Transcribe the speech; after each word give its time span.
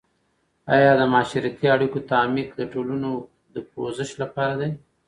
آیا 0.75 0.91
د 0.99 1.01
معاشرتي 1.11 1.65
اړیکو 1.75 1.97
تعمیق 2.11 2.49
د 2.55 2.61
ټولنو 2.73 3.09
د 3.53 3.55
پوزش 3.71 4.09
لپاره 4.21 4.53
دی؟ 4.61 4.71